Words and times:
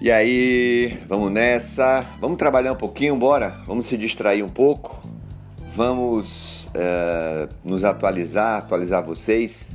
E 0.00 0.12
aí, 0.12 0.96
vamos 1.08 1.32
nessa. 1.32 2.06
Vamos 2.20 2.38
trabalhar 2.38 2.72
um 2.72 2.76
pouquinho, 2.76 3.16
bora? 3.16 3.56
Vamos 3.66 3.86
se 3.86 3.96
distrair 3.96 4.44
um 4.44 4.48
pouco. 4.48 5.02
Vamos 5.74 6.66
uh, 6.66 7.52
nos 7.64 7.82
atualizar, 7.82 8.58
atualizar 8.58 9.04
vocês. 9.04 9.66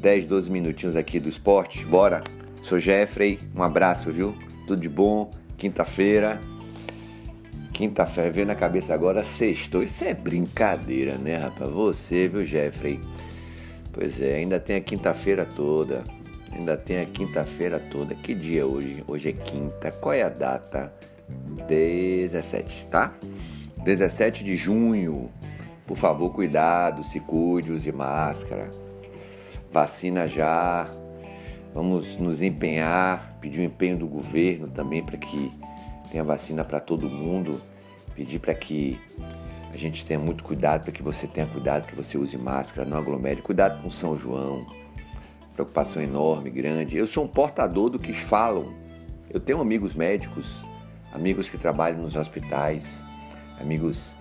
10, 0.00 0.26
12 0.26 0.50
minutinhos 0.50 0.96
aqui 0.96 1.20
do 1.20 1.28
esporte, 1.28 1.84
bora? 1.84 2.24
Sou 2.64 2.80
Jeffrey, 2.80 3.38
um 3.54 3.62
abraço, 3.62 4.10
viu? 4.10 4.34
Tudo 4.66 4.82
de 4.82 4.88
bom, 4.88 5.30
quinta-feira. 5.56 6.40
Quinta-feira, 7.72 8.32
veio 8.32 8.46
na 8.48 8.56
cabeça 8.56 8.92
agora, 8.92 9.24
sextou. 9.24 9.84
Isso 9.84 10.02
é 10.02 10.12
brincadeira, 10.12 11.16
né, 11.16 11.36
rapaz? 11.36 11.70
Você, 11.70 12.26
viu, 12.26 12.44
Jeffrey? 12.44 13.00
Pois 13.92 14.20
é, 14.20 14.34
ainda 14.34 14.58
tem 14.58 14.74
a 14.74 14.80
quinta-feira 14.80 15.46
toda. 15.46 16.02
Ainda 16.56 16.76
tem 16.76 17.00
a 17.00 17.04
quinta-feira 17.04 17.80
toda. 17.90 18.14
Que 18.14 18.34
dia 18.34 18.62
é 18.62 18.64
hoje? 18.64 19.02
Hoje 19.08 19.30
é 19.30 19.32
quinta. 19.32 19.90
Qual 19.90 20.12
é 20.12 20.22
a 20.22 20.28
data? 20.28 20.92
17, 21.66 22.86
tá? 22.90 23.12
17 23.82 24.44
de 24.44 24.56
junho. 24.56 25.30
Por 25.86 25.96
favor, 25.96 26.30
cuidado, 26.30 27.02
se 27.04 27.18
cuide, 27.20 27.72
use 27.72 27.90
máscara. 27.90 28.70
Vacina 29.70 30.28
já. 30.28 30.88
Vamos 31.74 32.16
nos 32.16 32.40
empenhar, 32.40 33.36
pedir 33.40 33.58
o 33.58 33.64
empenho 33.64 33.98
do 33.98 34.06
governo 34.06 34.68
também 34.68 35.04
para 35.04 35.16
que 35.16 35.50
tenha 36.10 36.22
vacina 36.22 36.64
para 36.64 36.78
todo 36.78 37.10
mundo. 37.10 37.60
Pedir 38.14 38.38
para 38.38 38.54
que 38.54 38.96
a 39.72 39.76
gente 39.76 40.04
tenha 40.04 40.20
muito 40.20 40.44
cuidado, 40.44 40.84
para 40.84 40.92
que 40.92 41.02
você 41.02 41.26
tenha 41.26 41.48
cuidado, 41.48 41.88
que 41.88 41.96
você 41.96 42.16
use 42.16 42.38
máscara, 42.38 42.88
não 42.88 42.96
aglomere. 42.96 43.42
Cuidado 43.42 43.82
com 43.82 43.90
São 43.90 44.16
João 44.16 44.83
preocupação 45.54 46.02
enorme, 46.02 46.50
grande. 46.50 46.96
Eu 46.96 47.06
sou 47.06 47.24
um 47.24 47.28
portador 47.28 47.88
do 47.88 47.98
que 47.98 48.12
falam. 48.12 48.74
Eu 49.30 49.40
tenho 49.40 49.60
amigos 49.60 49.94
médicos, 49.94 50.46
amigos 51.12 51.48
que 51.48 51.56
trabalham 51.56 52.02
nos 52.02 52.14
hospitais, 52.14 53.02
amigos 53.60 54.14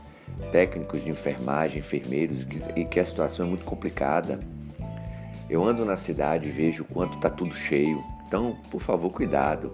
técnicos 0.52 1.04
de 1.04 1.10
enfermagem, 1.10 1.80
enfermeiros, 1.80 2.46
e 2.76 2.86
que 2.86 3.00
a 3.00 3.06
situação 3.06 3.46
é 3.46 3.50
muito 3.50 3.66
complicada. 3.66 4.40
Eu 5.50 5.64
ando 5.64 5.84
na 5.86 5.98
cidade 5.98 6.50
e 6.50 6.52
vejo 6.52 6.84
o 6.84 6.86
quanto 6.86 7.16
está 7.16 7.30
tudo 7.30 7.54
cheio. 7.54 8.04
Então, 8.28 8.56
por 8.72 8.82
favor, 8.82 9.12
cuidado. 9.12 9.72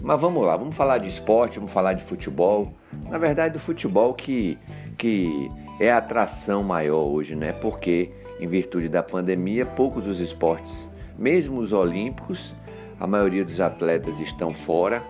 Mas 0.00 0.20
vamos 0.20 0.44
lá, 0.44 0.56
vamos 0.56 0.76
falar 0.76 0.98
de 0.98 1.08
esporte, 1.08 1.58
vamos 1.58 1.72
falar 1.72 1.94
de 1.94 2.02
futebol. 2.04 2.72
Na 3.08 3.18
verdade, 3.18 3.54
do 3.54 3.58
futebol 3.58 4.14
que, 4.14 4.58
que 4.96 5.50
é 5.80 5.90
a 5.90 5.98
atração 5.98 6.62
maior 6.62 7.06
hoje, 7.06 7.34
né? 7.34 7.52
Porque 7.52 8.10
em 8.40 8.46
virtude 8.46 8.88
da 8.88 9.02
pandemia, 9.02 9.64
poucos 9.64 10.06
os 10.06 10.20
esportes, 10.20 10.88
mesmo 11.18 11.58
os 11.58 11.72
olímpicos, 11.72 12.52
a 12.98 13.06
maioria 13.06 13.44
dos 13.44 13.60
atletas 13.60 14.18
estão 14.20 14.54
fora, 14.54 15.02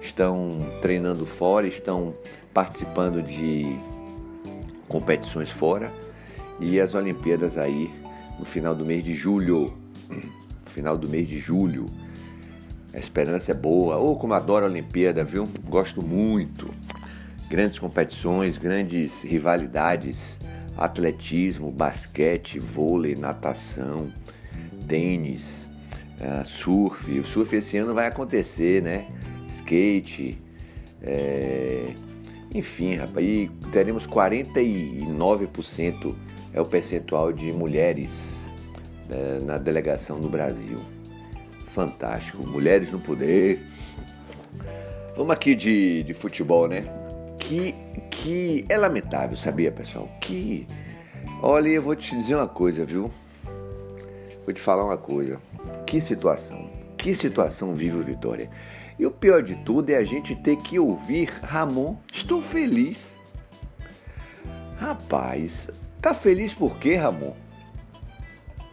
estão 0.00 0.58
treinando 0.80 1.26
fora, 1.26 1.66
estão 1.66 2.14
participando 2.52 3.22
de 3.22 3.76
competições 4.88 5.50
fora 5.50 5.90
e 6.60 6.78
as 6.78 6.94
Olimpíadas 6.94 7.56
aí 7.56 7.90
no 8.38 8.44
final 8.44 8.74
do 8.74 8.84
mês 8.84 9.04
de 9.04 9.14
julho. 9.14 9.72
Final 10.66 10.96
do 10.96 11.06
mês 11.06 11.28
de 11.28 11.38
julho. 11.38 11.84
A 12.94 12.98
esperança 12.98 13.50
é 13.50 13.54
boa. 13.54 13.98
Ou 13.98 14.12
oh, 14.12 14.16
como 14.16 14.32
adoro 14.32 14.64
a 14.64 14.68
Olimpíada, 14.68 15.22
viu? 15.22 15.46
Gosto 15.68 16.00
muito. 16.00 16.72
Grandes 17.46 17.78
competições, 17.78 18.56
grandes 18.56 19.22
rivalidades 19.22 20.34
atletismo, 20.76 21.70
basquete, 21.70 22.58
vôlei, 22.58 23.14
natação, 23.14 24.10
tênis, 24.88 25.64
uh, 26.20 26.46
surf. 26.46 27.18
O 27.18 27.24
surf 27.24 27.56
esse 27.56 27.76
ano 27.76 27.94
vai 27.94 28.06
acontecer, 28.06 28.82
né? 28.82 29.06
Skate, 29.48 30.40
é... 31.02 31.92
enfim, 32.54 32.94
rapaz, 32.94 33.26
e 33.26 33.50
teremos 33.70 34.06
49% 34.06 36.14
é 36.54 36.60
o 36.60 36.66
percentual 36.66 37.32
de 37.32 37.52
mulheres 37.52 38.40
né, 39.08 39.38
na 39.42 39.58
delegação 39.58 40.18
no 40.18 40.28
Brasil. 40.28 40.78
Fantástico, 41.68 42.46
mulheres 42.46 42.90
no 42.90 43.00
poder. 43.00 43.60
Vamos 45.16 45.32
aqui 45.32 45.54
de, 45.54 46.02
de 46.02 46.12
futebol, 46.12 46.68
né? 46.68 47.01
Que, 47.42 47.74
que 48.10 48.64
é 48.68 48.76
lamentável, 48.76 49.36
sabia, 49.36 49.72
pessoal? 49.72 50.08
Que. 50.20 50.66
Olha, 51.42 51.68
eu 51.68 51.82
vou 51.82 51.96
te 51.96 52.16
dizer 52.16 52.36
uma 52.36 52.48
coisa, 52.48 52.84
viu? 52.84 53.10
Vou 54.44 54.54
te 54.54 54.60
falar 54.60 54.84
uma 54.84 54.96
coisa. 54.96 55.40
Que 55.86 56.00
situação. 56.00 56.70
Que 56.96 57.14
situação 57.14 57.74
vive 57.74 57.98
o 57.98 58.02
Vitória. 58.02 58.48
E 58.98 59.04
o 59.04 59.10
pior 59.10 59.42
de 59.42 59.56
tudo 59.56 59.90
é 59.90 59.96
a 59.96 60.04
gente 60.04 60.36
ter 60.36 60.56
que 60.56 60.78
ouvir 60.78 61.28
Ramon. 61.42 61.96
Estou 62.12 62.40
feliz. 62.40 63.12
Rapaz, 64.78 65.68
tá 66.00 66.14
feliz 66.14 66.54
por 66.54 66.76
quê, 66.78 66.94
Ramon? 66.94 67.34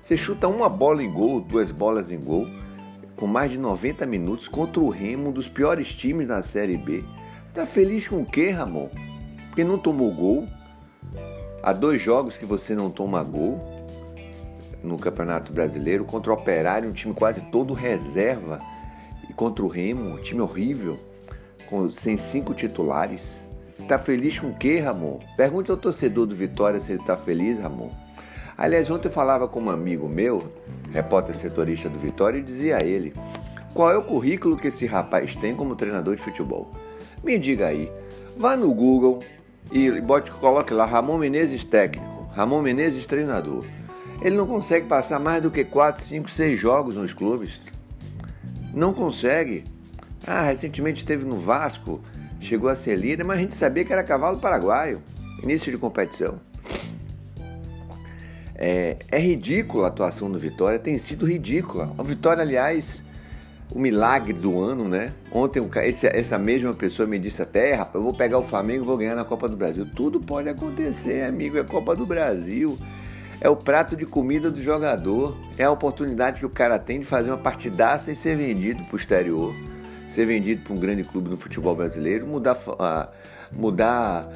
Você 0.04 0.16
chuta 0.18 0.48
uma 0.48 0.70
bola 0.70 1.04
em 1.04 1.12
gol, 1.12 1.42
duas 1.42 1.72
bolas 1.72 2.12
em 2.12 2.20
gol, 2.20 2.48
com 3.16 3.28
mais 3.28 3.52
de 3.52 3.60
90 3.60 4.06
minutos 4.06 4.48
contra 4.48 4.80
o 4.80 4.90
Remo, 4.90 5.30
um 5.30 5.32
dos 5.32 5.48
piores 5.48 5.94
times 5.94 6.28
na 6.28 6.42
Série 6.42 6.78
B. 6.78 7.04
Tá 7.54 7.66
feliz 7.66 8.08
com 8.08 8.22
o 8.22 8.26
quê, 8.26 8.52
Ramon? 8.52 8.90
Porque 9.48 9.64
não 9.64 9.80
tomou 9.80 10.14
gol? 10.14 10.46
Há 11.64 11.74
dois 11.74 12.00
jogos 12.00 12.38
que 12.38 12.46
você 12.46 12.76
não 12.76 12.92
toma 12.92 13.24
gol 13.24 13.60
no 14.84 14.98
Campeonato 14.98 15.52
Brasileiro 15.52 16.06
contra 16.06 16.32
o 16.32 16.36
Operário, 16.36 16.88
um 16.88 16.94
time 16.94 17.14
quase 17.14 17.42
todo 17.52 17.74
reserva, 17.74 18.60
e 19.28 19.34
contra 19.34 19.66
o 19.66 19.68
Remo, 19.68 20.12
um 20.12 20.18
time 20.18 20.42
horrível, 20.42 20.98
com, 21.68 21.90
sem 21.90 22.18
cinco 22.18 22.54
titulares. 22.54 23.42
Tá 23.88 23.98
feliz 23.98 24.38
com 24.38 24.52
o 24.52 24.56
quê, 24.56 24.80
Ramon? 24.80 25.20
Pergunte 25.36 25.72
ao 25.72 25.78
torcedor 25.78 26.28
do 26.28 26.36
Vitória 26.36 26.80
se 26.80 26.92
ele 26.92 27.04
tá 27.04 27.18
feliz, 27.18 27.60
Ramon. 27.60 27.90
Aliás, 28.56 28.92
ontem 28.92 29.08
eu 29.08 29.12
falava 29.12 29.48
com 29.48 29.60
um 29.60 29.70
amigo 29.72 30.08
meu, 30.08 30.54
repórter 30.92 31.36
setorista 31.36 31.90
do 31.90 31.98
Vitória, 31.98 32.38
e 32.38 32.44
dizia 32.44 32.78
a 32.78 32.86
ele 32.86 33.12
qual 33.74 33.92
é 33.92 33.98
o 33.98 34.04
currículo 34.04 34.56
que 34.56 34.68
esse 34.68 34.86
rapaz 34.86 35.36
tem 35.36 35.56
como 35.56 35.76
treinador 35.76 36.16
de 36.16 36.22
futebol. 36.22 36.70
Me 37.24 37.38
diga 37.38 37.68
aí, 37.68 37.92
vá 38.38 38.56
no 38.56 38.74
Google 38.74 39.20
e 39.72 40.00
bote, 40.02 40.32
coloque 40.32 40.74
lá 40.74 40.86
Ramon 40.86 41.18
Menezes 41.18 41.64
técnico, 41.64 42.30
Ramon 42.34 42.62
Menezes 42.62 43.06
treinador. 43.06 43.66
Ele 44.22 44.36
não 44.36 44.48
consegue 44.48 44.88
passar 44.88 45.20
mais 45.20 45.42
do 45.42 45.52
que 45.52 45.64
4, 45.64 46.04
5, 46.04 46.30
6 46.30 46.60
jogos 46.60 46.96
nos 46.96 47.14
clubes. 47.14 47.52
Não 48.74 48.94
consegue. 48.94 49.64
Ah, 50.28 50.44
recentemente 50.44 51.02
esteve 51.02 51.26
no 51.26 51.40
Vasco, 51.40 52.02
chegou 52.40 52.70
a 52.70 52.76
ser 52.76 52.98
líder, 52.98 53.24
mas 53.24 53.38
a 53.38 53.42
gente 53.42 53.54
sabia 53.54 53.86
que 53.86 53.94
era 53.94 54.04
cavalo 54.04 54.40
paraguaio, 54.40 55.02
início 55.42 55.72
de 55.72 55.78
competição. 55.78 56.40
É, 58.56 58.98
é 59.10 59.18
ridícula 59.18 59.86
a 59.86 59.88
atuação 59.88 60.30
do 60.30 60.38
Vitória, 60.38 60.78
tem 60.78 60.98
sido 60.98 61.26
ridícula. 61.26 61.94
O 61.98 62.04
Vitória, 62.04 62.42
aliás, 62.42 63.02
o 63.72 63.80
milagre 63.80 64.34
do 64.34 64.60
ano, 64.60 64.88
né? 64.88 65.14
Ontem 65.32 65.62
essa 65.84 66.38
mesma 66.38 66.74
pessoa 66.74 67.08
me 67.08 67.20
disse 67.20 67.42
até, 67.42 67.74
rapaz, 67.74 67.96
eu 67.96 68.04
vou 68.04 68.14
pegar 68.14 68.40
o 68.40 68.44
Flamengo 68.44 68.84
e 68.84 68.86
vou 68.86 68.98
ganhar 68.98 69.16
na 69.16 69.24
Copa 69.24 69.48
do 69.48 69.56
Brasil. 69.56 69.86
Tudo 69.96 70.20
pode 70.20 70.50
acontecer, 70.50 71.24
amigo, 71.24 71.58
é 71.58 71.64
Copa 71.64 71.96
do 71.96 72.06
Brasil. 72.06 72.78
É 73.42 73.48
o 73.48 73.56
prato 73.56 73.96
de 73.96 74.06
comida 74.06 74.52
do 74.52 74.62
jogador, 74.62 75.38
é 75.58 75.64
a 75.64 75.72
oportunidade 75.72 76.40
que 76.40 76.46
o 76.46 76.50
cara 76.50 76.78
tem 76.78 77.00
de 77.00 77.06
fazer 77.06 77.30
uma 77.30 77.38
partidaça 77.38 78.12
e 78.12 78.16
ser 78.16 78.36
vendido 78.36 78.84
para 78.84 78.94
o 78.94 78.98
exterior, 78.98 79.56
ser 80.10 80.26
vendido 80.26 80.62
para 80.64 80.74
um 80.74 80.78
grande 80.78 81.06
clube 81.06 81.30
no 81.30 81.38
futebol 81.38 81.74
brasileiro, 81.74 82.28
mudar, 82.28 82.58
mudar 83.50 84.30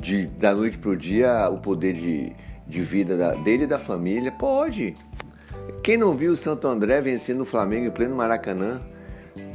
de, 0.00 0.26
da 0.26 0.52
noite 0.52 0.76
para 0.78 0.90
o 0.90 0.96
dia 0.96 1.48
o 1.48 1.58
poder 1.58 1.94
de, 1.94 2.32
de 2.66 2.82
vida 2.82 3.16
da, 3.16 3.34
dele 3.34 3.64
e 3.64 3.66
da 3.68 3.78
família. 3.78 4.32
Pode, 4.32 4.94
quem 5.82 5.96
não 5.96 6.14
viu 6.14 6.32
o 6.32 6.36
Santo 6.36 6.68
André 6.68 7.00
vencendo 7.00 7.40
o 7.40 7.44
Flamengo 7.44 7.86
em 7.86 7.90
pleno 7.90 8.14
Maracanã 8.14 8.80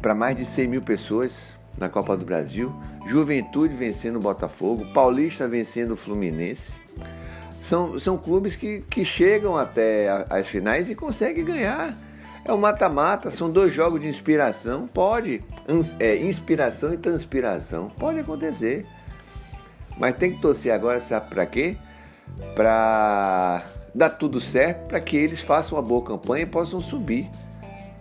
para 0.02 0.16
mais 0.16 0.36
de 0.38 0.46
100 0.46 0.68
mil 0.68 0.81
pessoas 0.81 1.34
na 1.78 1.88
Copa 1.90 2.18
do 2.18 2.25
Brasil? 2.25 2.74
Juventude 3.06 3.74
vencendo 3.75 4.16
o 4.16 4.19
Botafogo, 4.19 4.86
Paulista 4.94 5.48
vencendo 5.48 5.92
o 5.92 5.98
Fluminense. 5.98 6.74
São, 7.63 8.00
são 8.00 8.18
clubes 8.18 8.56
que, 8.56 8.81
que 8.90 9.04
chegam 9.04 9.57
até 9.57 10.25
as 10.30 10.48
finais 10.48 10.90
e 10.90 10.96
conseguem 10.96 11.44
ganhar. 11.44 11.98
É 12.44 12.54
o 12.54 12.57
mata-mata, 12.57 13.31
são 13.31 13.50
dois 13.50 13.74
jogos 13.74 14.02
de 14.02 14.07
inspiração. 14.07 14.88
Pode. 14.88 15.44
É, 16.00 16.16
inspiração 16.18 16.94
e 16.94 16.98
transpiração. 16.98 17.90
Pode 17.90 18.19
acontecer. 18.19 18.86
Mas 19.98 20.16
tem 20.16 20.34
que 20.34 20.42
torcer 20.42 20.72
agora, 20.72 21.00
sabe 21.00 21.30
para 21.30 21.46
quê? 21.46 21.75
Para 22.54 23.66
dá 23.95 24.09
tudo 24.09 24.42
certo 24.42 24.89
para 24.89 25.00
que 25.00 25.15
eles 25.15 25.39
façam 25.39 25.77
uma 25.77 25.81
boa 25.81 26.03
campanha 26.03 26.44
e 26.44 26.45
possam 26.45 26.81
subir. 26.81 27.30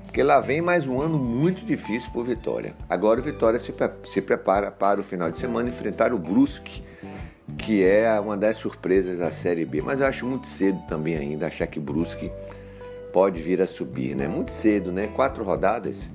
Porque 0.05 0.23
lá 0.23 0.41
vem 0.41 0.61
mais 0.61 0.87
um 0.89 1.01
ano 1.01 1.17
muito 1.17 1.65
difícil 1.65 2.11
para 2.11 2.21
o 2.21 2.25
Vitória. 2.25 2.75
Agora 2.91 3.21
o 3.21 3.23
Vitória 3.23 3.61
se, 3.61 3.73
se 4.13 4.21
prepara 4.21 4.73
para 4.73 5.01
o 5.01 5.05
final 5.05 5.31
de 5.31 5.39
semana 5.39 5.69
enfrentar 5.69 6.13
o 6.13 6.19
Brusque, 6.19 6.83
que 7.57 7.85
é 7.85 8.19
uma 8.19 8.37
das 8.37 8.57
surpresas 8.57 9.19
da 9.19 9.31
Série 9.31 9.65
B. 9.65 9.83
Mas 9.83 10.01
eu 10.01 10.07
acho 10.07 10.27
muito 10.27 10.49
cedo 10.49 10.79
também 10.89 11.17
ainda 11.17 11.47
achar 11.47 11.69
que 11.69 11.79
Brusque 11.79 12.31
pode 13.13 13.41
vir 13.41 13.63
a 13.63 13.67
subir, 13.67 14.17
né? 14.17 14.27
Muito 14.27 14.51
cedo, 14.51 14.91
né? 14.91 15.09
Quatro 15.15 15.45
rodadas. 15.45 16.09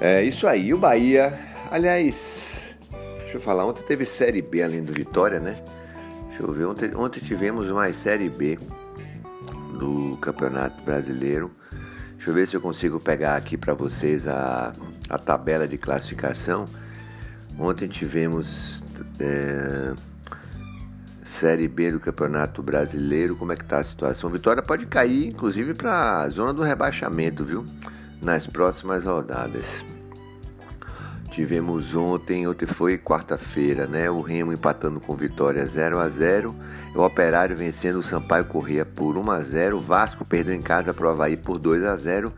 É 0.00 0.22
isso 0.22 0.46
aí, 0.46 0.72
o 0.72 0.78
Bahia, 0.78 1.36
aliás, 1.70 2.76
deixa 3.20 3.38
eu 3.38 3.40
falar, 3.40 3.64
ontem 3.64 3.82
teve 3.82 4.04
Série 4.04 4.42
B 4.42 4.62
além 4.62 4.84
do 4.84 4.92
Vitória, 4.92 5.40
né? 5.40 5.56
Deixa 6.36 6.50
eu 6.50 6.52
ver, 6.52 6.66
ontem, 6.66 6.94
ontem 6.94 7.18
tivemos 7.18 7.70
mais 7.70 7.96
Série 7.96 8.28
B 8.28 8.58
do 9.78 10.18
Campeonato 10.20 10.84
Brasileiro. 10.84 11.50
Deixa 12.16 12.28
eu 12.28 12.34
ver 12.34 12.46
se 12.46 12.54
eu 12.54 12.60
consigo 12.60 13.00
pegar 13.00 13.36
aqui 13.36 13.56
para 13.56 13.72
vocês 13.72 14.28
a, 14.28 14.74
a 15.08 15.16
tabela 15.16 15.66
de 15.66 15.78
classificação. 15.78 16.66
Ontem 17.58 17.88
tivemos 17.88 18.82
é, 19.18 19.94
Série 21.24 21.68
B 21.68 21.92
do 21.92 22.00
Campeonato 22.00 22.62
Brasileiro. 22.62 23.34
Como 23.34 23.52
é 23.52 23.56
que 23.56 23.64
tá 23.64 23.78
a 23.78 23.84
situação? 23.84 24.28
Vitória 24.28 24.62
pode 24.62 24.84
cair, 24.84 25.28
inclusive, 25.28 25.72
para 25.72 26.20
a 26.20 26.28
zona 26.28 26.52
do 26.52 26.62
rebaixamento, 26.62 27.46
viu? 27.46 27.64
Nas 28.20 28.46
próximas 28.46 29.02
rodadas. 29.04 29.64
Tivemos 31.36 31.94
ontem, 31.94 32.48
ontem 32.48 32.64
foi 32.64 32.96
quarta-feira, 32.96 33.86
né? 33.86 34.10
O 34.10 34.22
Remo 34.22 34.54
empatando 34.54 34.98
com 34.98 35.14
Vitória 35.14 35.66
0 35.66 35.98
a 35.98 36.08
0 36.08 36.56
o 36.94 37.02
Operário 37.02 37.54
vencendo 37.54 37.98
o 37.98 38.02
Sampaio 38.02 38.46
Corrêa 38.46 38.86
por 38.86 39.18
1 39.18 39.30
a 39.30 39.40
0 39.40 39.76
o 39.76 39.78
Vasco 39.78 40.24
perdeu 40.24 40.54
em 40.54 40.62
casa 40.62 40.94
para 40.94 41.06
o 41.06 41.10
Havaí 41.10 41.36
por 41.36 41.58
2 41.58 41.84
a 41.84 41.94
0 41.94 42.32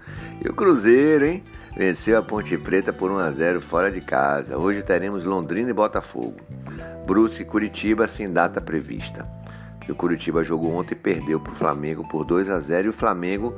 e 0.44 0.48
o 0.48 0.52
Cruzeiro, 0.52 1.26
hein? 1.26 1.44
Venceu 1.76 2.18
a 2.18 2.22
Ponte 2.22 2.58
Preta 2.58 2.92
por 2.92 3.12
1 3.12 3.18
a 3.18 3.30
0 3.30 3.60
fora 3.60 3.88
de 3.88 4.00
casa. 4.00 4.58
Hoje 4.58 4.82
teremos 4.82 5.24
Londrina 5.24 5.70
e 5.70 5.72
Botafogo. 5.72 6.34
Brusque 7.06 7.42
e 7.42 7.44
Curitiba 7.44 8.08
sem 8.08 8.32
data 8.32 8.60
prevista. 8.60 9.24
o 9.88 9.94
Curitiba 9.94 10.42
jogou 10.42 10.74
ontem 10.74 10.94
e 10.94 10.98
perdeu 10.98 11.38
para 11.38 11.52
o 11.52 11.54
Flamengo 11.54 12.02
por 12.08 12.24
2 12.24 12.50
a 12.50 12.58
0 12.58 12.86
e 12.86 12.90
o 12.90 12.92
Flamengo 12.92 13.54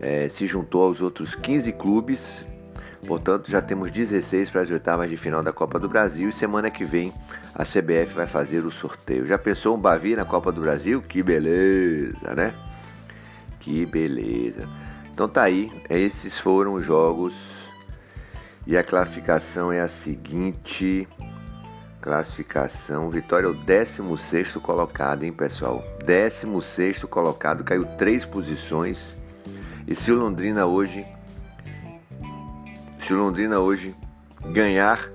eh, 0.00 0.28
se 0.28 0.46
juntou 0.46 0.84
aos 0.84 1.00
outros 1.00 1.34
15 1.34 1.72
clubes 1.72 2.46
Portanto, 3.06 3.50
já 3.50 3.62
temos 3.62 3.90
16 3.90 4.50
para 4.50 4.62
as 4.62 4.70
oitavas 4.70 5.08
de 5.08 5.16
final 5.16 5.42
da 5.42 5.52
Copa 5.52 5.78
do 5.78 5.88
Brasil 5.88 6.28
e 6.28 6.32
semana 6.32 6.70
que 6.70 6.84
vem 6.84 7.12
a 7.54 7.62
CBF 7.62 8.14
vai 8.14 8.26
fazer 8.26 8.64
o 8.64 8.70
sorteio. 8.70 9.26
Já 9.26 9.38
pensou 9.38 9.76
um 9.76 9.80
Bavi 9.80 10.16
na 10.16 10.24
Copa 10.24 10.52
do 10.52 10.60
Brasil? 10.60 11.00
Que 11.02 11.22
beleza, 11.22 12.34
né? 12.34 12.54
Que 13.60 13.86
beleza. 13.86 14.68
Então 15.12 15.28
tá 15.28 15.42
aí, 15.42 15.72
esses 15.88 16.38
foram 16.38 16.74
os 16.74 16.84
jogos 16.84 17.34
e 18.66 18.76
a 18.76 18.84
classificação 18.84 19.72
é 19.72 19.80
a 19.80 19.88
seguinte. 19.88 21.08
Classificação, 22.00 23.10
Vitória 23.10 23.46
é 23.46 23.50
o 23.50 23.54
16 23.54 24.52
colocado, 24.54 25.24
hein, 25.24 25.32
pessoal? 25.32 25.82
16 26.04 27.04
colocado, 27.04 27.64
caiu 27.64 27.84
três 27.96 28.24
posições. 28.24 29.12
E 29.86 29.94
se 29.94 30.12
o 30.12 30.14
Londrina 30.14 30.66
hoje 30.66 31.04
se 33.08 33.14
o 33.14 33.16
Londrina 33.16 33.58
hoje 33.58 33.96
ganhar 34.52 35.10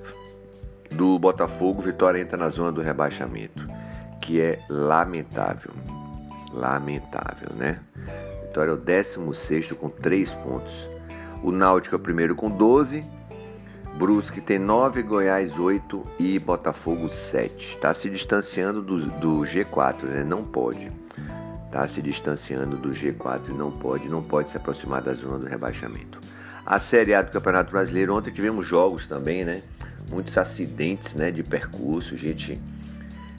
do 0.89 1.19
Botafogo, 1.19 1.79
Vitória 1.79 2.19
entra 2.19 2.35
na 2.35 2.49
zona 2.49 2.71
do 2.71 2.81
rebaixamento, 2.81 3.63
que 4.19 4.41
é 4.41 4.59
lamentável. 4.67 5.71
Lamentável, 6.51 7.49
né? 7.55 7.79
Vitória 8.47 8.71
é 8.71 8.73
o 8.73 8.77
16 8.77 9.73
com 9.73 9.89
3 9.89 10.31
pontos. 10.33 10.73
O 11.43 11.51
Náutico 11.51 11.93
é 11.93 11.99
o 11.99 12.01
primeiro 12.01 12.35
com 12.35 12.49
12. 12.49 13.03
Brusque 13.93 14.41
tem 14.41 14.57
9, 14.57 15.03
Goiás 15.03 15.55
8 15.59 16.01
e 16.17 16.39
Botafogo 16.39 17.09
7. 17.09 17.75
Está 17.75 17.93
se 17.93 18.09
distanciando 18.09 18.81
do, 18.81 19.05
do 19.05 19.41
G4, 19.41 20.01
né? 20.05 20.23
Não 20.23 20.43
pode. 20.43 20.87
Está 21.67 21.87
se 21.87 22.01
distanciando 22.01 22.75
do 22.75 22.89
G4 22.89 23.49
e 23.49 23.53
não 23.53 23.71
pode, 23.71 24.09
não 24.09 24.23
pode 24.23 24.49
se 24.49 24.57
aproximar 24.57 25.03
da 25.03 25.13
zona 25.13 25.37
do 25.37 25.45
rebaixamento. 25.45 26.22
A 26.65 26.79
Série 26.79 27.13
A 27.13 27.21
do 27.21 27.31
Campeonato 27.31 27.71
Brasileiro, 27.71 28.15
ontem 28.15 28.31
tivemos 28.31 28.65
jogos 28.65 29.05
também, 29.05 29.43
né? 29.43 29.61
Muitos 30.09 30.37
acidentes 30.37 31.13
né, 31.13 31.29
de 31.29 31.43
percurso, 31.43 32.17
gente, 32.17 32.61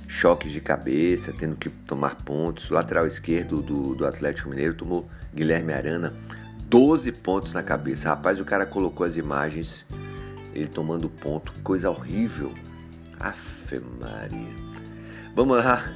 choques 0.07 0.53
de 0.53 0.61
cabeça, 0.61 1.33
tendo 1.33 1.57
que 1.57 1.71
tomar 1.71 2.17
pontos. 2.17 2.69
Lateral 2.69 3.07
esquerdo 3.07 3.63
do, 3.63 3.95
do 3.95 4.07
Atlético 4.07 4.51
Mineiro 4.51 4.75
tomou 4.75 5.09
Guilherme 5.35 5.73
Arana 5.73 6.13
12 6.69 7.13
pontos 7.13 7.53
na 7.53 7.63
cabeça. 7.63 8.09
Rapaz, 8.09 8.41
o 8.41 8.45
cara 8.45 8.67
colocou 8.67 9.07
as 9.07 9.17
imagens, 9.17 9.87
ele 10.53 10.69
tomando 10.69 11.09
ponto, 11.09 11.53
coisa 11.63 11.91
horrível. 11.91 12.53
Afe 13.19 13.81
Maria. 14.01 14.55
Vamos 15.35 15.65
lá. 15.65 15.95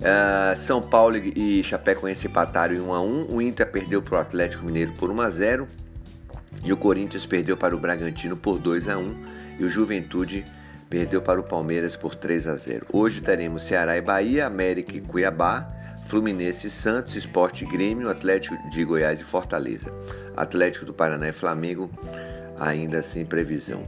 Uh, 0.00 0.56
São 0.56 0.82
Paulo 0.82 1.16
e 1.16 1.62
Chapecoense 1.62 2.26
empataram 2.26 2.74
em 2.74 2.80
1 2.80 2.92
a 2.92 3.00
1. 3.00 3.34
O 3.34 3.40
Inter 3.40 3.70
perdeu 3.70 4.02
para 4.02 4.18
o 4.18 4.20
Atlético 4.20 4.64
Mineiro 4.64 4.92
por 4.94 5.10
1 5.10 5.20
a 5.20 5.30
0. 5.30 5.68
E 6.64 6.72
o 6.72 6.76
Corinthians 6.76 7.26
perdeu 7.26 7.56
para 7.56 7.76
o 7.76 7.78
Bragantino 7.78 8.36
por 8.36 8.58
2 8.58 8.88
a 8.88 8.96
1 8.96 9.14
e 9.58 9.64
o 9.64 9.70
Juventude 9.70 10.44
perdeu 10.88 11.20
para 11.20 11.38
o 11.38 11.44
Palmeiras 11.44 11.94
por 11.94 12.14
3 12.14 12.46
a 12.46 12.56
0. 12.56 12.86
Hoje 12.92 13.20
teremos 13.20 13.64
Ceará 13.64 13.96
e 13.96 14.00
Bahia, 14.00 14.46
América 14.46 14.96
e 14.96 15.00
Cuiabá, 15.00 15.68
Fluminense 16.06 16.68
e 16.68 16.70
Santos, 16.70 17.14
Esporte 17.16 17.64
Grêmio, 17.66 18.08
Atlético 18.08 18.56
de 18.70 18.84
Goiás 18.84 19.20
e 19.20 19.24
Fortaleza. 19.24 19.92
Atlético 20.36 20.84
do 20.84 20.94
Paraná 20.94 21.28
e 21.28 21.32
Flamengo 21.32 21.90
ainda 22.58 23.02
sem 23.02 23.24
previsão. 23.24 23.82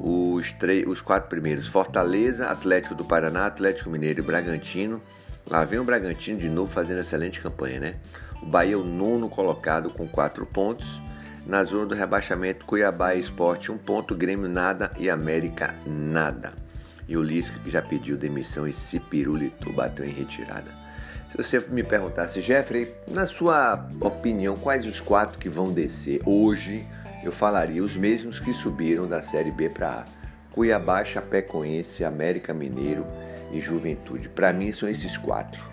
Os, 0.00 0.52
três, 0.54 0.86
os 0.86 1.00
quatro 1.00 1.28
primeiros, 1.28 1.68
Fortaleza, 1.68 2.46
Atlético 2.46 2.94
do 2.94 3.04
Paraná, 3.04 3.46
Atlético 3.46 3.90
Mineiro 3.90 4.20
e 4.20 4.22
Bragantino. 4.22 5.00
Lá 5.48 5.64
vem 5.64 5.78
o 5.78 5.84
Bragantino 5.84 6.38
de 6.38 6.48
novo 6.48 6.70
fazendo 6.70 7.00
excelente 7.00 7.40
campanha, 7.40 7.80
né? 7.80 7.94
O 8.42 8.46
Bahia 8.46 8.74
é 8.74 8.76
o 8.76 8.84
nono 8.84 9.28
colocado 9.28 9.90
com 9.90 10.08
quatro 10.08 10.46
pontos. 10.46 11.00
Na 11.50 11.64
zona 11.64 11.86
do 11.86 11.94
rebaixamento, 11.96 12.64
Cuiabá 12.64 13.16
e 13.16 13.18
Esporte, 13.18 13.72
um 13.72 13.76
ponto, 13.76 14.14
Grêmio 14.14 14.48
nada 14.48 14.88
e 14.96 15.10
América 15.10 15.74
nada. 15.84 16.52
E 17.08 17.16
o 17.16 17.22
Lisca, 17.24 17.58
que 17.58 17.72
já 17.72 17.82
pediu 17.82 18.16
demissão 18.16 18.68
e 18.68 18.72
se 18.72 19.00
pirulitou, 19.00 19.72
bateu 19.72 20.04
em 20.06 20.12
retirada. 20.12 20.70
Se 21.28 21.36
você 21.36 21.58
me 21.58 21.82
perguntasse, 21.82 22.40
Jeffrey, 22.40 22.94
na 23.08 23.26
sua 23.26 23.84
opinião, 24.00 24.54
quais 24.54 24.86
os 24.86 25.00
quatro 25.00 25.40
que 25.40 25.48
vão 25.48 25.72
descer 25.72 26.20
hoje, 26.24 26.86
eu 27.24 27.32
falaria 27.32 27.82
os 27.82 27.96
mesmos 27.96 28.38
que 28.38 28.52
subiram 28.52 29.08
da 29.08 29.20
Série 29.20 29.50
B 29.50 29.68
para 29.70 29.88
A. 29.88 30.04
Cuiabá, 30.52 31.04
Chapecoense, 31.04 32.04
América 32.04 32.54
Mineiro 32.54 33.04
e 33.50 33.60
Juventude. 33.60 34.28
Para 34.28 34.52
mim 34.52 34.70
são 34.70 34.88
esses 34.88 35.16
quatro. 35.16 35.68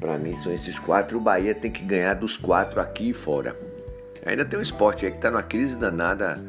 Para 0.00 0.18
mim 0.18 0.34
são 0.34 0.52
esses 0.52 0.76
quatro. 0.80 1.16
O 1.16 1.20
Bahia 1.20 1.54
tem 1.54 1.70
que 1.70 1.84
ganhar 1.84 2.14
dos 2.14 2.36
quatro 2.36 2.80
aqui 2.80 3.10
e 3.10 3.14
fora. 3.14 3.67
Ainda 4.26 4.44
tem 4.44 4.58
um 4.58 4.62
esporte 4.62 5.06
aí 5.06 5.12
que 5.12 5.18
está 5.18 5.30
numa 5.30 5.42
crise 5.42 5.76
danada 5.76 6.42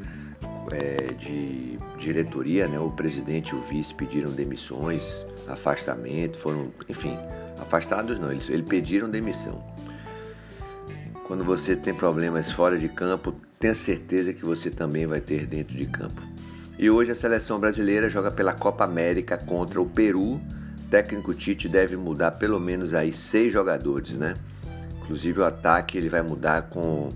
é, 0.72 1.14
de 1.14 1.78
diretoria, 1.98 2.68
né? 2.68 2.80
O 2.80 2.92
presidente 2.92 3.50
e 3.54 3.56
o 3.56 3.62
vice 3.62 3.94
pediram 3.94 4.32
demissões, 4.32 5.04
afastamento, 5.48 6.38
foram, 6.38 6.72
enfim, 6.88 7.18
afastados 7.60 8.20
não, 8.20 8.32
eles, 8.32 8.50
eles 8.50 8.68
pediram 8.68 9.10
demissão. 9.10 9.64
Quando 11.28 11.44
você 11.44 11.76
tem 11.76 11.94
problemas 11.94 12.52
fora 12.52 12.78
de 12.78 12.90
campo, 12.90 13.36
tenha 13.60 13.76
certeza 13.76 14.34
que 14.34 14.44
você 14.44 14.72
também 14.72 15.06
vai 15.06 15.22
ter 15.22 15.46
dentro 15.46 15.76
de 15.76 15.86
campo. 15.86 16.22
E 16.78 16.90
hoje 16.90 17.12
a 17.12 17.16
seleção 17.16 17.60
brasileira 17.60 18.10
joga 18.10 18.32
pela 18.32 18.54
Copa 18.54 18.86
América 18.86 19.38
contra 19.38 19.82
o 19.82 19.86
Peru. 19.86 20.36
O 20.36 20.42
técnico 20.90 21.34
Tite 21.34 21.68
deve 21.68 21.96
mudar 21.98 22.32
pelo 22.32 22.60
menos 22.60 22.94
aí 22.94 23.14
seis 23.14 23.54
jogadores, 23.54 24.14
né? 24.14 24.34
Inclusive 25.04 25.42
o 25.42 25.46
ataque 25.46 25.98
ele 25.98 26.10
vai 26.10 26.22
mudar 26.22 26.64
com 26.64 27.10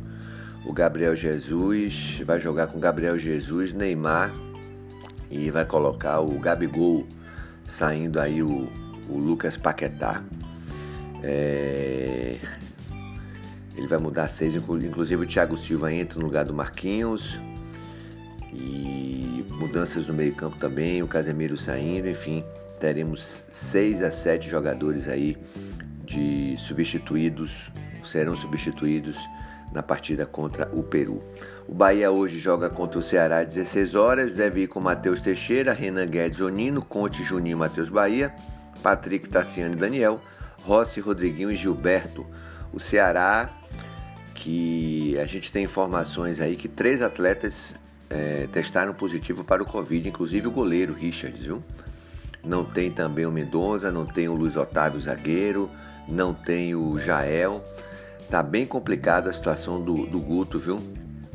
o 0.66 0.72
Gabriel 0.72 1.16
Jesus, 1.16 2.22
vai 2.26 2.40
jogar 2.40 2.68
com 2.68 2.80
Gabriel 2.80 3.18
Jesus, 3.20 3.74
Neymar 3.74 4.34
e 5.30 5.50
vai 5.50 5.66
colocar 5.66 6.20
o 6.20 6.40
Gabigol 6.40 7.06
saindo 7.66 8.20
aí 8.20 8.42
o, 8.42 8.70
o 9.10 9.18
Lucas 9.18 9.58
Paquetá. 9.58 10.24
É... 11.22 12.36
Ele 13.76 13.88
vai 13.88 13.98
mudar 13.98 14.28
seis, 14.28 14.56
inclusive 14.56 15.24
o 15.24 15.28
Thiago 15.28 15.58
Silva 15.58 15.92
entra 15.92 16.20
no 16.20 16.26
lugar 16.26 16.46
do 16.46 16.54
Marquinhos. 16.54 17.38
E 18.54 19.44
mudanças 19.50 20.08
no 20.08 20.14
meio-campo 20.14 20.58
também, 20.58 21.02
o 21.02 21.08
Casemiro 21.08 21.58
saindo, 21.58 22.08
enfim, 22.08 22.44
teremos 22.80 23.44
seis 23.52 24.02
a 24.02 24.12
sete 24.12 24.48
jogadores 24.50 25.08
aí 25.08 25.36
de 26.06 26.56
substituídos, 26.60 27.52
serão 28.04 28.36
substituídos 28.36 29.18
na 29.74 29.82
partida 29.82 30.26
contra 30.26 30.70
o 30.74 30.84
Peru. 30.84 31.24
O 31.68 31.74
Bahia 31.74 32.12
hoje 32.12 32.40
joga 32.40 32.70
contra 32.70 33.00
o 33.00 33.04
Ceará 33.04 33.40
às 33.40 33.48
16 33.48 33.96
horas, 33.96 34.36
deve 34.36 34.64
ir 34.64 34.68
com 34.68 34.80
Matheus 34.80 35.22
Teixeira, 35.22 35.74
Renan 35.74 36.06
Guedes 36.06 36.40
Onino, 36.40 36.82
Conte 36.82 37.24
Juninho 37.24 37.58
Matheus 37.58 37.90
Bahia, 37.90 38.34
Patrick 38.82 39.28
Tassiano 39.30 39.74
e 39.74 39.78
Daniel, 39.78 40.20
Rossi, 40.62 41.00
Rodriguinho 41.00 41.52
e 41.52 41.56
Gilberto. 41.56 42.26
O 42.72 42.80
Ceará, 42.80 43.50
que 44.36 45.18
a 45.20 45.26
gente 45.26 45.52
tem 45.52 45.64
informações 45.64 46.40
aí 46.40 46.56
que 46.56 46.68
três 46.68 47.02
atletas 47.02 47.74
é, 48.10 48.48
testaram 48.52 48.94
positivo 48.94 49.44
para 49.44 49.64
o 49.64 49.66
Covid, 49.66 50.08
inclusive 50.08 50.48
o 50.48 50.52
goleiro 50.52 50.94
Richard, 50.94 51.40
viu? 51.42 51.64
Não 52.44 52.66
tem 52.66 52.92
também 52.92 53.26
o 53.26 53.32
Mendonça, 53.32 53.90
não 53.90 54.06
tem 54.06 54.28
o 54.28 54.34
Luiz 54.34 54.58
Otávio 54.58 55.00
zagueiro, 55.00 55.70
não 56.08 56.34
tem 56.34 56.76
o 56.76 57.00
Jael. 57.00 57.64
Tá 58.34 58.42
bem 58.42 58.66
complicada 58.66 59.30
a 59.30 59.34
situação 59.34 59.80
do, 59.80 60.08
do 60.08 60.20
Guto, 60.20 60.58
viu? 60.58 60.78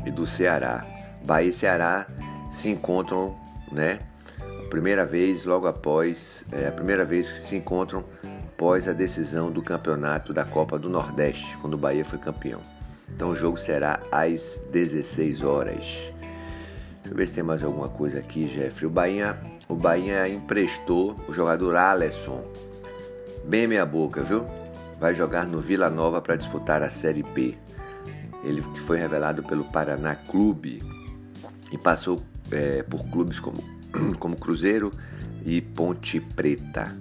E 0.04 0.10
do 0.10 0.26
Ceará. 0.26 0.84
Bahia 1.24 1.50
e 1.50 1.52
Ceará 1.52 2.08
se 2.50 2.68
encontram, 2.68 3.36
né? 3.70 4.00
A 4.40 4.68
primeira 4.68 5.06
vez, 5.06 5.44
logo 5.44 5.68
após, 5.68 6.44
é 6.50 6.66
a 6.66 6.72
primeira 6.72 7.04
vez 7.04 7.30
que 7.30 7.40
se 7.40 7.54
encontram 7.54 8.04
após 8.52 8.88
a 8.88 8.92
decisão 8.92 9.48
do 9.48 9.62
campeonato 9.62 10.32
da 10.32 10.44
Copa 10.44 10.76
do 10.76 10.90
Nordeste, 10.90 11.56
quando 11.58 11.74
o 11.74 11.78
Bahia 11.78 12.04
foi 12.04 12.18
campeão. 12.18 12.58
Então 13.14 13.30
o 13.30 13.36
jogo 13.36 13.58
será 13.58 14.00
às 14.10 14.60
16 14.72 15.40
horas. 15.44 15.84
Deixa 15.84 16.12
eu 17.12 17.14
ver 17.14 17.28
se 17.28 17.34
tem 17.34 17.44
mais 17.44 17.62
alguma 17.62 17.88
coisa 17.88 18.18
aqui, 18.18 18.48
Jeffrey. 18.48 18.88
O 18.88 18.90
Bahia, 18.90 19.38
o 19.68 19.76
Bahia 19.76 20.28
emprestou 20.28 21.14
o 21.28 21.32
jogador 21.32 21.76
Alisson. 21.76 22.42
Bem 23.44 23.68
meia 23.68 23.86
boca, 23.86 24.20
viu? 24.24 24.44
Vai 24.98 25.14
jogar 25.14 25.46
no 25.46 25.60
Vila 25.60 25.88
Nova 25.88 26.20
para 26.20 26.36
disputar 26.36 26.82
a 26.82 26.90
Série 26.90 27.22
B. 27.22 27.56
Ele 28.44 28.62
que 28.62 28.80
foi 28.80 28.98
revelado 28.98 29.42
pelo 29.42 29.64
Paraná 29.64 30.14
Clube 30.14 30.82
e 31.70 31.78
passou 31.78 32.22
é, 32.50 32.82
por 32.82 33.04
clubes 33.08 33.38
como, 33.38 33.62
como 34.18 34.36
Cruzeiro 34.36 34.90
e 35.44 35.60
Ponte 35.60 36.20
Preta. 36.20 36.96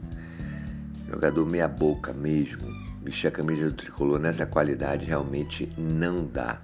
Jogador 1.09 1.45
meia 1.45 1.67
boca 1.67 2.13
mesmo. 2.13 2.67
Vestir 3.01 3.27
a 3.27 3.31
camisa 3.31 3.69
do 3.69 3.75
tricolor 3.75 4.19
nessa 4.19 4.45
qualidade 4.45 5.05
realmente 5.05 5.71
não 5.77 6.25
dá. 6.25 6.59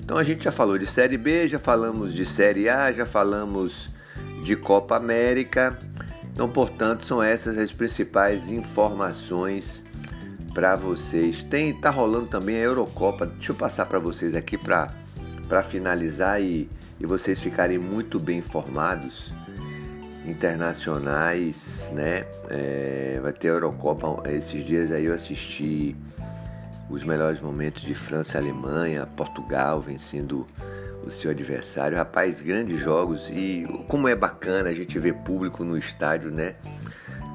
Então 0.00 0.16
a 0.16 0.24
gente 0.24 0.44
já 0.44 0.52
falou 0.52 0.78
de 0.78 0.86
Série 0.86 1.16
B, 1.16 1.48
já 1.48 1.58
falamos 1.58 2.12
de 2.12 2.24
Série 2.26 2.68
A, 2.68 2.90
já 2.92 3.06
falamos 3.06 3.88
de 4.44 4.56
Copa 4.56 4.96
América. 4.96 5.78
Então, 6.32 6.48
portanto, 6.48 7.04
são 7.04 7.22
essas 7.22 7.58
as 7.58 7.72
principais 7.72 8.48
informações 8.48 9.82
para 10.52 10.76
vocês. 10.76 11.42
Tem 11.42 11.72
tá 11.72 11.90
rolando 11.90 12.26
também 12.26 12.56
a 12.56 12.60
Eurocopa. 12.60 13.26
Deixa 13.26 13.52
eu 13.52 13.56
passar 13.56 13.86
para 13.86 13.98
vocês 13.98 14.34
aqui 14.34 14.56
para 14.56 14.92
para 15.48 15.62
finalizar 15.62 16.40
e, 16.40 16.68
e 16.98 17.04
vocês 17.04 17.38
ficarem 17.40 17.78
muito 17.78 18.18
bem 18.18 18.38
informados. 18.38 19.30
Internacionais, 20.24 21.90
né? 21.94 22.24
É, 22.48 23.18
vai 23.20 23.32
ter 23.32 23.48
a 23.48 23.52
Eurocopa. 23.52 24.28
Esses 24.30 24.64
dias 24.64 24.90
aí 24.90 25.06
eu 25.06 25.14
assisti 25.14 25.96
os 26.88 27.02
melhores 27.02 27.40
momentos 27.40 27.82
de 27.82 27.94
França 27.94 28.38
e 28.38 28.40
Alemanha, 28.40 29.06
Portugal 29.06 29.80
vencendo 29.80 30.46
o 31.04 31.10
seu 31.10 31.30
adversário. 31.30 31.96
Rapaz, 31.96 32.40
grandes 32.40 32.80
jogos 32.80 33.28
e 33.30 33.66
como 33.88 34.08
é 34.08 34.14
bacana 34.14 34.68
a 34.68 34.74
gente 34.74 34.98
ver 34.98 35.14
público 35.14 35.64
no 35.64 35.76
estádio, 35.76 36.30
né? 36.30 36.54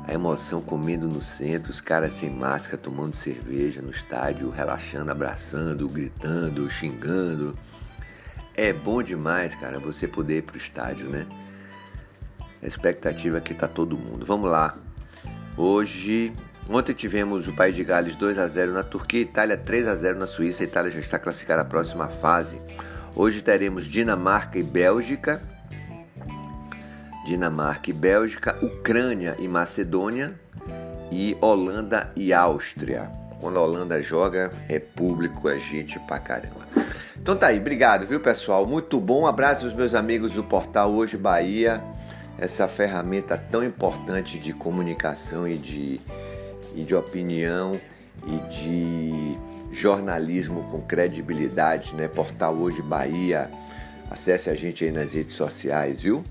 A 0.08 0.14
emoção 0.14 0.62
comendo 0.62 1.06
no 1.06 1.22
centro, 1.22 1.70
os 1.70 1.82
caras 1.82 2.14
sem 2.14 2.30
máscara, 2.30 2.78
tomando 2.78 3.14
cerveja 3.14 3.82
no 3.82 3.92
estádio, 3.92 4.50
relaxando, 4.50 5.12
abraçando, 5.12 5.90
gritando, 5.90 6.70
xingando. 6.70 7.54
É 8.56 8.72
bom 8.72 9.04
demais, 9.04 9.54
cara, 9.56 9.80
você 9.80 10.08
poder 10.08 10.38
ir 10.38 10.42
pro 10.44 10.56
estádio, 10.56 11.10
né? 11.10 11.28
A 12.64 12.66
expectativa 12.66 13.40
é 13.40 13.42
que 13.42 13.54
tá 13.54 13.68
todo 13.68 13.98
mundo. 13.98 14.26
Vamos 14.26 14.50
lá. 14.50 14.78
Hoje, 15.58 16.32
ontem 16.70 16.94
tivemos 16.94 17.46
o 17.46 17.54
País 17.54 17.76
de 17.76 17.84
Gales 17.84 18.16
2 18.16 18.38
a 18.38 18.48
0 18.48 18.72
na 18.72 18.84
Turquia, 18.84 19.20
Itália 19.20 19.58
3 19.58 19.90
a 19.90 19.96
0 19.96 20.20
na 20.20 20.26
Suíça. 20.26 20.64
A 20.64 20.68
Itália 20.68 20.90
já 20.90 21.00
está 21.00 21.20
classificada 21.20 21.64
à 21.64 21.66
próxima 21.66 22.08
fase. 22.08 22.58
Hoje 23.14 23.42
teremos 23.42 23.84
Dinamarca 23.84 24.58
e 24.58 24.64
Bélgica 24.64 25.42
Dinamarca 27.28 27.90
e 27.90 27.94
Bélgica, 27.94 28.58
Ucrânia 28.62 29.36
e 29.38 29.48
Macedônia 29.50 30.34
e 31.12 31.36
Holanda 31.42 32.10
e 32.16 32.32
Áustria. 32.32 33.12
Quando 33.42 33.60
a 33.60 33.62
Holanda 33.62 34.02
joga, 34.02 34.50
é 34.70 34.80
público, 34.80 35.50
é 35.50 35.60
gente 35.60 36.00
pra 36.00 36.20
caramba. 36.20 36.66
Então 37.18 37.36
tá 37.36 37.48
aí, 37.48 37.60
obrigado, 37.60 38.08
viu 38.08 38.22
pessoal? 38.22 38.66
Muito 38.66 38.98
bom. 39.00 39.24
Um 39.24 39.28
abraço 39.28 39.66
aos 39.66 39.74
meus 39.74 39.94
amigos 39.94 40.32
do 40.32 40.44
portal 40.44 40.92
Hoje 40.92 41.18
Bahia, 41.18 41.84
essa 42.38 42.68
ferramenta 42.68 43.38
tão 43.38 43.64
importante 43.64 44.40
de 44.40 44.54
comunicação 44.54 45.46
e 45.46 45.58
de, 45.58 46.00
e 46.74 46.84
de 46.84 46.96
opinião 46.96 47.80
e 48.26 48.38
de 48.54 49.38
jornalismo 49.74 50.64
com 50.72 50.82
credibilidade, 50.82 51.94
né? 51.94 52.08
Portal 52.08 52.56
Hoje 52.56 52.82
Bahia. 52.82 53.52
Acesse 54.10 54.50
a 54.50 54.56
gente 54.56 54.86
aí 54.86 54.92
nas 54.92 55.12
redes 55.12 55.36
sociais, 55.36 56.02
viu? 56.02 56.24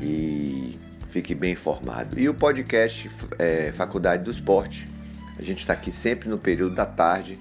E 0.00 0.78
fique 1.08 1.34
bem 1.34 1.52
informado. 1.52 2.18
E 2.18 2.28
o 2.28 2.34
podcast 2.34 3.10
é, 3.38 3.72
Faculdade 3.72 4.24
do 4.24 4.30
Esporte, 4.30 4.86
a 5.38 5.42
gente 5.42 5.58
está 5.58 5.72
aqui 5.72 5.92
sempre 5.92 6.28
no 6.28 6.38
período 6.38 6.74
da 6.74 6.86
tarde, 6.86 7.38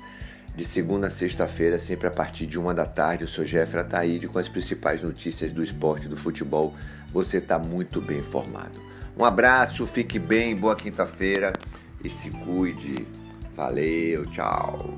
de 0.56 0.66
segunda 0.66 1.08
a 1.08 1.10
sexta-feira, 1.10 1.80
sempre 1.80 2.08
a 2.08 2.12
partir 2.12 2.46
de 2.46 2.58
uma 2.58 2.74
da 2.74 2.86
tarde. 2.86 3.24
Eu 3.24 3.30
sou 3.30 3.46
Jeffrey 3.46 3.82
Ataíde 3.82 4.28
com 4.28 4.40
as 4.40 4.48
principais 4.48 5.02
notícias 5.02 5.52
do 5.52 5.64
esporte 5.64 6.08
do 6.08 6.18
futebol. 6.18 6.74
Você 7.14 7.38
está 7.38 7.58
muito 7.58 8.02
bem 8.02 8.20
informado. 8.20 8.80
Um 9.18 9.24
abraço, 9.24 9.86
fique 9.86 10.18
bem, 10.20 10.56
boa 10.56 10.76
quinta-feira 10.76 11.54
e 12.04 12.10
se 12.10 12.30
cuide. 12.30 13.08
Valeu, 13.56 14.26
tchau. 14.28 14.98